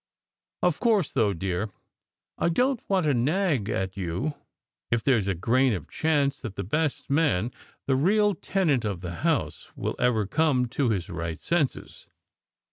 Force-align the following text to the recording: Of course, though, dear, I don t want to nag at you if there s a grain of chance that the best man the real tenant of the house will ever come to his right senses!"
Of 0.63 0.79
course, 0.79 1.13
though, 1.13 1.31
dear, 1.31 1.69
I 2.39 2.49
don 2.49 2.77
t 2.77 2.83
want 2.87 3.03
to 3.05 3.13
nag 3.13 3.69
at 3.69 3.95
you 3.95 4.33
if 4.89 5.03
there 5.03 5.17
s 5.19 5.27
a 5.27 5.35
grain 5.35 5.73
of 5.73 5.87
chance 5.87 6.41
that 6.41 6.55
the 6.55 6.63
best 6.63 7.11
man 7.11 7.51
the 7.85 7.95
real 7.95 8.33
tenant 8.33 8.83
of 8.83 9.01
the 9.01 9.17
house 9.17 9.71
will 9.75 9.93
ever 9.99 10.25
come 10.25 10.65
to 10.69 10.89
his 10.89 11.07
right 11.11 11.39
senses!" 11.39 12.07